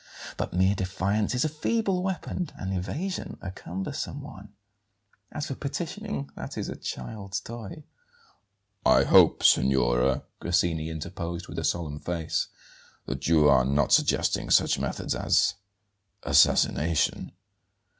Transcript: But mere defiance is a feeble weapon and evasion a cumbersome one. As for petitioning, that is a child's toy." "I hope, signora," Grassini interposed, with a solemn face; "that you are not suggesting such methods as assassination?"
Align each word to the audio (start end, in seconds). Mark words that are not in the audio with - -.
But 0.35 0.51
mere 0.51 0.73
defiance 0.73 1.35
is 1.35 1.45
a 1.45 1.47
feeble 1.47 2.01
weapon 2.01 2.49
and 2.55 2.73
evasion 2.75 3.37
a 3.39 3.51
cumbersome 3.51 4.23
one. 4.23 4.51
As 5.31 5.45
for 5.45 5.53
petitioning, 5.53 6.31
that 6.35 6.57
is 6.57 6.69
a 6.69 6.75
child's 6.75 7.39
toy." 7.39 7.83
"I 8.83 9.03
hope, 9.03 9.43
signora," 9.43 10.23
Grassini 10.39 10.89
interposed, 10.89 11.47
with 11.47 11.59
a 11.59 11.63
solemn 11.63 11.99
face; 11.99 12.47
"that 13.05 13.27
you 13.27 13.47
are 13.47 13.63
not 13.63 13.91
suggesting 13.93 14.49
such 14.49 14.79
methods 14.79 15.13
as 15.13 15.53
assassination?" 16.23 17.33